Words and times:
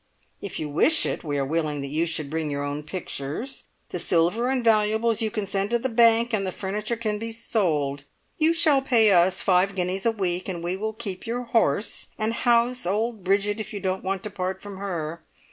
If 0.41 0.59
you 0.59 0.67
wish 0.67 1.05
it, 1.05 1.23
we 1.23 1.37
are 1.37 1.45
willing 1.45 1.81
that 1.81 1.89
you 1.91 2.07
should 2.07 2.31
bring 2.31 2.49
your 2.49 2.63
own 2.63 2.81
pictures. 2.81 3.65
The 3.89 3.99
silver 3.99 4.49
and 4.49 4.63
valuables 4.63 5.21
you 5.21 5.29
can 5.29 5.45
send 5.45 5.69
to 5.69 5.77
the 5.77 5.89
bank, 5.89 6.33
and 6.33 6.43
the 6.43 6.51
furniture 6.51 6.95
can 6.95 7.19
be 7.19 7.31
sold. 7.31 8.05
You 8.39 8.51
shall 8.55 8.81
pay 8.81 9.11
us 9.11 9.43
five 9.43 9.75
guineas 9.75 10.07
a 10.07 10.11
week, 10.11 10.49
and 10.49 10.63
we 10.63 10.75
will 10.75 10.93
keep 10.93 11.27
your 11.27 11.43
horse, 11.43 12.07
and 12.17 12.33
house 12.33 12.87
old 12.87 13.23
Bridget 13.23 13.59
if 13.59 13.73
you 13.73 13.79
don't 13.79 14.03
want 14.03 14.23
to 14.23 14.31
part 14.31 14.59
from 14.59 14.77
her. 14.79 15.21